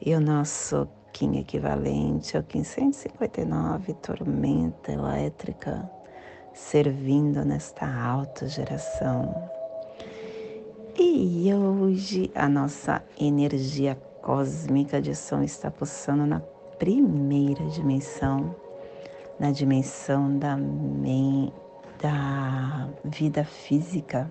E 0.00 0.14
o 0.14 0.20
nosso 0.20 0.88
Kim 1.12 1.36
equivalente 1.36 2.36
é 2.36 2.40
o 2.40 2.42
Kim 2.42 2.64
159, 2.64 3.92
tormenta 3.94 4.90
elétrica 4.90 5.88
servindo 6.54 7.44
nesta 7.44 7.86
alta 7.86 8.48
geração. 8.48 9.50
E 10.98 11.52
hoje 11.52 12.30
a 12.34 12.48
nossa 12.48 13.02
energia 13.20 13.94
cósmica 14.22 15.00
de 15.00 15.14
som 15.14 15.42
está 15.42 15.70
pulsando 15.70 16.26
na 16.26 16.40
primeira 16.78 17.64
dimensão, 17.66 18.54
na 19.38 19.50
dimensão 19.50 20.38
da, 20.38 20.56
da 22.00 22.88
vida 23.04 23.44
física 23.44 24.30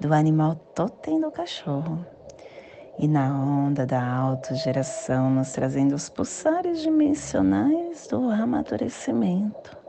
do 0.00 0.12
animal 0.12 0.56
totem 0.74 1.20
do 1.20 1.30
cachorro. 1.30 2.04
E 2.98 3.08
na 3.08 3.34
onda 3.34 3.84
da 3.84 4.06
autogeração, 4.06 5.30
nos 5.30 5.52
trazendo 5.52 5.94
os 5.94 6.08
pulsares 6.08 6.80
dimensionais 6.82 8.06
do 8.06 8.30
amadurecimento 8.30 9.84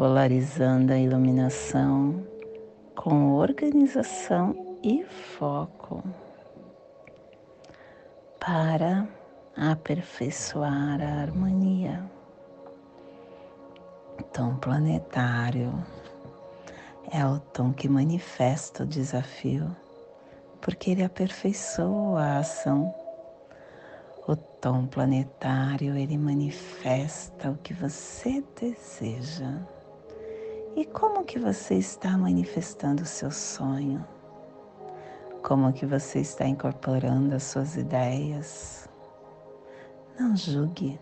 polarizando 0.00 0.94
a 0.94 0.98
iluminação 0.98 2.26
com 2.96 3.34
organização 3.34 4.78
e 4.82 5.04
foco 5.04 6.02
para 8.40 9.06
aperfeiçoar 9.54 11.02
a 11.02 11.20
harmonia. 11.20 12.02
Tom 14.32 14.56
planetário 14.56 15.70
É 17.12 17.26
o 17.26 17.40
tom 17.40 17.72
que 17.72 17.88
manifesta 17.88 18.84
o 18.84 18.86
desafio, 18.86 19.74
porque 20.60 20.92
ele 20.92 21.02
aperfeiçoa 21.02 22.22
a 22.22 22.38
ação. 22.38 22.94
O 24.28 24.36
tom 24.36 24.86
planetário, 24.86 25.96
ele 25.96 26.16
manifesta 26.16 27.50
o 27.50 27.56
que 27.56 27.74
você 27.74 28.44
deseja. 28.60 29.60
E 30.76 30.84
como 30.84 31.24
que 31.24 31.36
você 31.36 31.74
está 31.74 32.16
manifestando 32.16 33.02
o 33.02 33.06
seu 33.06 33.32
sonho? 33.32 34.06
Como 35.42 35.72
que 35.72 35.84
você 35.84 36.20
está 36.20 36.46
incorporando 36.46 37.34
as 37.34 37.42
suas 37.42 37.74
ideias? 37.74 38.88
Não 40.16 40.36
julgue. 40.36 41.00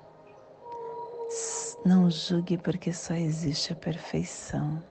Não 1.85 2.11
julgue 2.11 2.57
porque 2.57 2.95
só 2.95 3.13
existe 3.13 3.75
a 3.75 3.77
perfeição. 3.77 4.83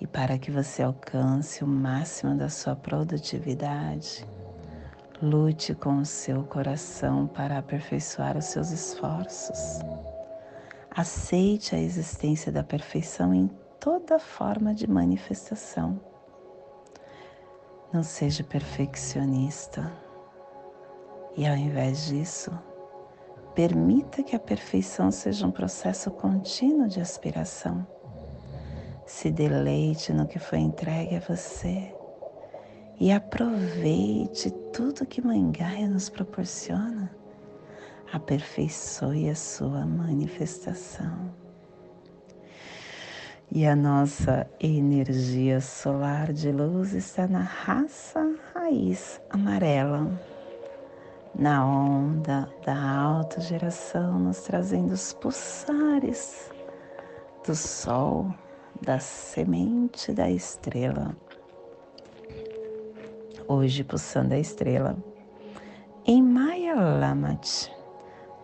E 0.00 0.06
para 0.06 0.38
que 0.38 0.50
você 0.50 0.82
alcance 0.82 1.62
o 1.62 1.66
máximo 1.66 2.36
da 2.36 2.48
sua 2.48 2.76
produtividade, 2.76 4.26
lute 5.22 5.74
com 5.74 5.98
o 5.98 6.04
seu 6.04 6.44
coração 6.44 7.26
para 7.26 7.58
aperfeiçoar 7.58 8.36
os 8.36 8.46
seus 8.46 8.70
esforços. 8.70 9.80
Aceite 10.90 11.74
a 11.74 11.78
existência 11.78 12.52
da 12.52 12.62
perfeição 12.62 13.32
em 13.32 13.48
toda 13.80 14.18
forma 14.18 14.74
de 14.74 14.88
manifestação. 14.88 16.00
Não 17.92 18.02
seja 18.02 18.44
perfeccionista. 18.44 19.92
E 21.36 21.46
ao 21.46 21.56
invés 21.56 22.06
disso, 22.06 22.50
permita 23.54 24.22
que 24.22 24.36
a 24.36 24.38
perfeição 24.38 25.10
seja 25.10 25.46
um 25.46 25.50
processo 25.50 26.10
contínuo 26.10 26.88
de 26.88 27.00
aspiração. 27.00 27.86
Se 29.06 29.30
deleite 29.30 30.12
no 30.12 30.26
que 30.26 30.38
foi 30.38 30.58
entregue 30.58 31.16
a 31.16 31.20
você 31.20 31.94
e 32.98 33.12
aproveite 33.12 34.50
tudo 34.72 35.06
que 35.06 35.20
Mãe 35.20 35.50
Gaia 35.50 35.88
nos 35.88 36.08
proporciona 36.08 37.10
aperfeiçoe 38.14 39.28
a 39.28 39.34
sua 39.34 39.84
manifestação. 39.84 41.34
E 43.50 43.66
a 43.66 43.74
nossa 43.74 44.48
energia 44.60 45.60
solar 45.60 46.32
de 46.32 46.50
luz 46.50 46.92
está 46.92 47.26
na 47.26 47.40
raça 47.40 48.34
raiz 48.52 49.20
amarela, 49.30 50.10
na 51.34 51.66
onda 51.66 52.48
da 52.64 52.76
alta 52.76 53.40
geração, 53.40 54.18
nos 54.20 54.42
trazendo 54.42 54.92
os 54.92 55.12
pulsares 55.12 56.50
do 57.44 57.54
sol, 57.54 58.32
da 58.80 58.98
semente 58.98 60.12
da 60.12 60.30
estrela. 60.30 61.16
Hoje, 63.46 63.84
pulsando 63.84 64.34
a 64.34 64.38
estrela 64.38 64.96
em 66.06 66.22
Maya 66.22 66.74
Lamat, 66.74 67.70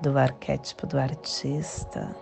do 0.00 0.18
arquétipo 0.18 0.86
do 0.86 0.98
artista, 0.98 2.14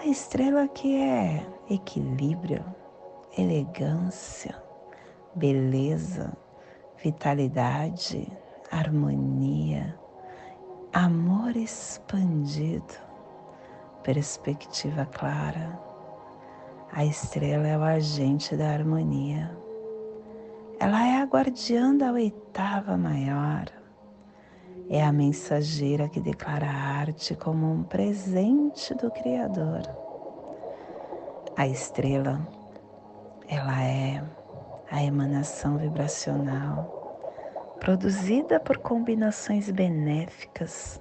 a 0.00 0.06
estrela 0.06 0.66
que 0.68 0.96
é 0.96 1.46
equilíbrio, 1.70 2.64
elegância, 3.38 4.60
beleza, 5.34 6.36
vitalidade, 7.02 8.30
harmonia, 8.70 9.98
amor 10.92 11.56
expandido, 11.56 12.94
perspectiva 14.02 15.06
clara. 15.06 15.93
A 16.94 17.04
estrela 17.04 17.66
é 17.66 17.76
o 17.76 17.82
agente 17.82 18.56
da 18.56 18.70
harmonia. 18.70 19.50
Ela 20.80 21.06
é 21.06 21.20
a 21.20 21.24
guardiã 21.24 21.94
da 21.94 22.12
oitava 22.12 22.96
maior 22.96 23.66
é 24.88 25.02
a 25.02 25.12
mensageira 25.12 26.08
que 26.08 26.20
declara 26.20 26.66
a 26.66 26.98
arte 27.00 27.34
como 27.34 27.70
um 27.70 27.82
presente 27.82 28.94
do 28.94 29.10
Criador. 29.10 29.82
A 31.56 31.66
estrela, 31.66 32.46
ela 33.48 33.82
é 33.82 34.22
a 34.90 35.02
emanação 35.02 35.78
vibracional 35.78 37.02
produzida 37.80 38.60
por 38.60 38.78
combinações 38.78 39.70
benéficas 39.70 41.00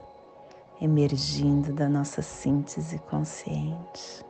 emergindo 0.81 1.73
da 1.73 1.87
nossa 1.87 2.21
síntese 2.21 2.99
consciente. 2.99 4.22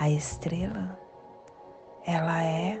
A 0.00 0.08
estrela, 0.08 0.96
ela 2.06 2.40
é 2.40 2.80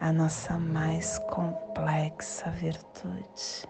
a 0.00 0.12
nossa 0.12 0.58
mais 0.58 1.16
complexa 1.30 2.50
virtude. 2.50 3.64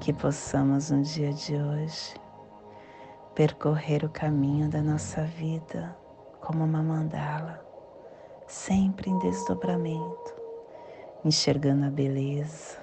Que 0.00 0.12
possamos 0.12 0.90
no 0.90 1.00
dia 1.02 1.32
de 1.32 1.54
hoje 1.54 2.16
percorrer 3.36 4.04
o 4.04 4.08
caminho 4.08 4.68
da 4.68 4.82
nossa 4.82 5.22
vida 5.22 5.96
como 6.40 6.64
uma 6.64 6.82
mandala, 6.82 7.64
sempre 8.48 9.08
em 9.10 9.18
desdobramento, 9.20 10.34
enxergando 11.24 11.86
a 11.86 11.90
beleza, 11.90 12.78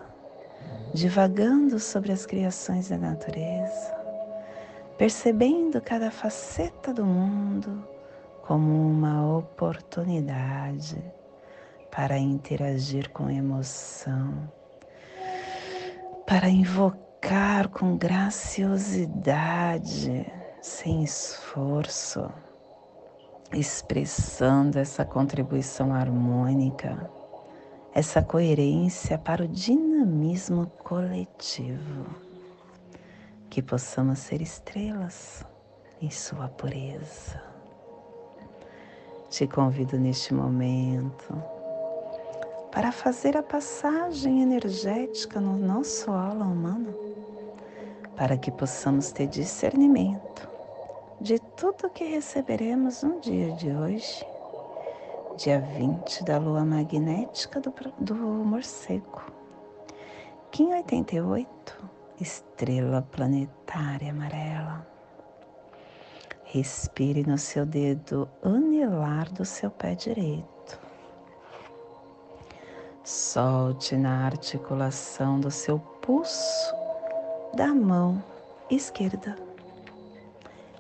divagando 0.93 1.77
sobre 1.77 2.13
as 2.13 2.25
criações 2.25 2.87
da 2.87 2.97
natureza, 2.97 4.00
percebendo 5.01 5.81
cada 5.81 6.11
faceta 6.11 6.93
do 6.93 7.03
mundo 7.03 7.83
como 8.45 8.87
uma 8.87 9.35
oportunidade 9.35 11.03
para 11.89 12.19
interagir 12.19 13.09
com 13.09 13.27
emoção, 13.27 14.47
para 16.27 16.47
invocar 16.49 17.67
com 17.69 17.97
graciosidade, 17.97 20.31
sem 20.61 21.03
esforço, 21.03 22.31
expressando 23.51 24.77
essa 24.77 25.03
contribuição 25.03 25.95
harmônica, 25.95 27.09
essa 27.91 28.21
coerência 28.21 29.17
para 29.17 29.45
o 29.45 29.47
dinamismo 29.47 30.67
coletivo. 30.83 32.30
Que 33.51 33.61
possamos 33.61 34.19
ser 34.19 34.41
estrelas 34.41 35.45
em 36.01 36.09
sua 36.09 36.47
pureza. 36.47 37.43
Te 39.29 39.45
convido 39.45 39.99
neste 39.99 40.33
momento 40.33 41.33
para 42.71 42.93
fazer 42.93 43.35
a 43.35 43.43
passagem 43.43 44.41
energética 44.41 45.41
no 45.41 45.57
nosso 45.57 46.09
aula 46.11 46.45
humano 46.45 46.95
para 48.15 48.37
que 48.37 48.51
possamos 48.51 49.11
ter 49.11 49.27
discernimento 49.27 50.49
de 51.19 51.37
tudo 51.57 51.89
que 51.89 52.05
receberemos 52.05 53.03
no 53.03 53.19
dia 53.19 53.51
de 53.51 53.69
hoje, 53.69 54.25
dia 55.35 55.59
20 55.59 56.23
da 56.23 56.37
lua 56.37 56.63
magnética 56.63 57.59
do, 57.59 57.73
do 57.99 58.15
morcego, 58.15 59.21
Kim 60.51 60.71
88, 60.71 62.00
estrela 62.21 63.01
planetária 63.01 64.11
amarela. 64.11 64.85
Respire 66.43 67.23
no 67.25 67.37
seu 67.37 67.65
dedo 67.65 68.29
anelar 68.43 69.31
do 69.31 69.43
seu 69.43 69.71
pé 69.71 69.95
direito. 69.95 70.79
Solte 73.03 73.95
na 73.95 74.25
articulação 74.25 75.39
do 75.39 75.49
seu 75.49 75.79
pulso 75.79 76.75
da 77.55 77.73
mão 77.73 78.23
esquerda. 78.69 79.35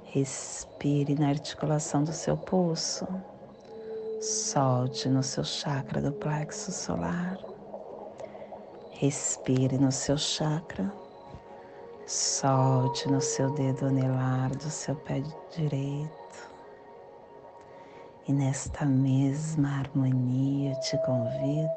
Respire 0.05 1.15
na 1.15 1.29
articulação 1.29 2.03
do 2.03 2.13
seu 2.13 2.37
pulso. 2.37 3.07
Solte 4.21 5.09
no 5.09 5.23
seu 5.23 5.43
chakra 5.43 6.01
do 6.01 6.11
plexo 6.11 6.71
solar. 6.71 7.39
Respire 8.91 9.77
no 9.77 9.91
seu 9.91 10.17
chakra. 10.17 11.00
Solte 12.13 13.09
no 13.09 13.21
seu 13.21 13.49
dedo 13.51 13.85
anelar 13.85 14.49
do 14.57 14.69
seu 14.69 14.93
pé 14.93 15.23
direito. 15.55 16.51
E 18.27 18.33
nesta 18.33 18.85
mesma 18.85 19.79
harmonia 19.79 20.75
te 20.81 20.97
convido 21.05 21.71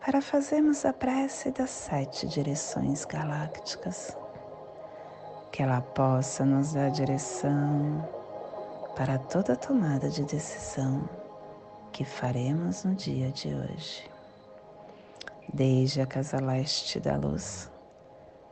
para 0.00 0.22
fazermos 0.22 0.86
a 0.86 0.94
prece 0.94 1.50
das 1.50 1.68
sete 1.68 2.26
direções 2.26 3.04
galácticas, 3.04 4.16
que 5.52 5.62
ela 5.62 5.82
possa 5.82 6.46
nos 6.46 6.72
dar 6.72 6.90
direção 6.90 8.02
para 8.96 9.18
toda 9.18 9.56
tomada 9.56 10.08
de 10.08 10.24
decisão 10.24 11.06
que 11.92 12.02
faremos 12.02 12.84
no 12.84 12.94
dia 12.94 13.30
de 13.30 13.48
hoje. 13.54 14.10
Desde 15.52 16.00
a 16.00 16.06
casa 16.06 16.40
leste 16.40 16.98
da 16.98 17.14
luz, 17.18 17.70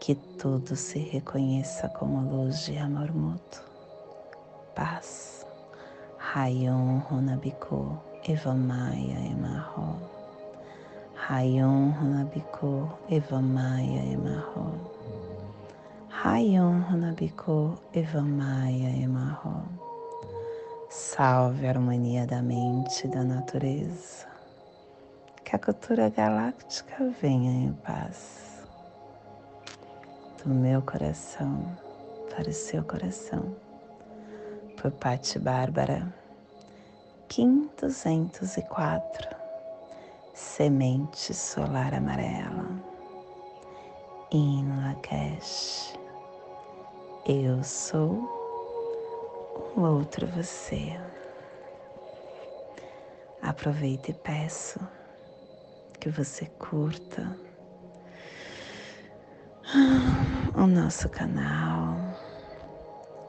Que 0.00 0.14
tudo 0.14 0.76
se 0.76 0.98
reconheça 0.98 1.86
como 1.90 2.22
luz 2.22 2.64
de 2.64 2.78
amor 2.78 3.12
mútuo. 3.12 3.62
Paz. 4.74 5.46
Rayon 6.18 7.00
Runabiku 7.00 7.98
Evamaya 8.26 9.18
Emarro. 9.30 10.00
Rayon 11.28 11.92
Runabiku 11.92 12.88
Evamaya 13.10 14.02
Emarro. 14.10 14.72
Rayon 16.08 16.82
Runabiku 16.90 17.78
Evamaya 17.92 18.90
Emarro. 19.04 19.68
Salve 20.88 21.66
a 21.66 21.70
harmonia 21.70 22.26
da 22.26 22.40
mente 22.40 23.06
e 23.06 23.10
da 23.10 23.22
natureza 23.22 24.26
que 25.44 25.54
a 25.54 25.58
cultura 25.58 26.08
galáctica 26.08 27.12
venha 27.20 27.50
em 27.50 27.72
paz 27.84 28.49
do 30.44 30.54
meu 30.54 30.80
coração 30.80 31.76
para 32.30 32.48
o 32.48 32.52
seu 32.52 32.82
coração. 32.82 33.54
Por 34.76 34.90
Patti 34.92 35.38
Bárbara, 35.38 36.12
Kim 37.28 37.68
204, 37.78 39.36
Semente 40.32 41.34
Solar 41.34 41.92
Amarela, 41.94 42.70
In 44.32 44.66
Lakesh, 44.82 45.94
Eu 47.26 47.62
sou 47.62 48.12
um 49.76 49.82
outro 49.82 50.26
você. 50.28 50.98
Aproveite 53.42 54.12
e 54.12 54.14
peço 54.14 54.80
que 55.98 56.08
você 56.08 56.46
curta 56.58 57.49
o 60.54 60.66
nosso 60.66 61.08
canal, 61.08 61.96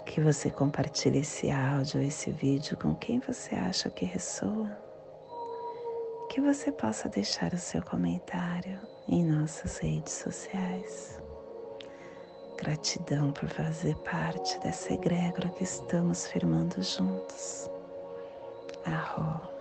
que 0.06 0.20
você 0.20 0.50
compartilhe 0.50 1.20
esse 1.20 1.52
áudio, 1.52 2.02
esse 2.02 2.32
vídeo 2.32 2.76
com 2.78 2.96
quem 2.96 3.20
você 3.20 3.54
acha 3.54 3.92
que 3.92 4.06
ressoa, 4.06 4.76
que 6.30 6.42
você 6.42 6.72
possa 6.72 7.08
deixar 7.10 7.54
o 7.54 7.58
seu 7.58 7.84
comentário 7.84 8.80
em 9.08 9.24
nossas 9.24 9.78
redes 9.78 10.14
sociais. 10.14 11.22
Gratidão 12.58 13.32
por 13.32 13.48
fazer 13.48 13.96
parte 13.98 14.60
dessa 14.62 14.94
egrégora 14.94 15.50
que 15.50 15.64
estamos 15.64 16.26
firmando 16.28 16.82
juntos. 16.82 17.70
Arro. 18.86 19.61